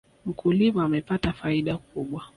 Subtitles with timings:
[0.25, 2.23] Mkulima amepata faida kubwa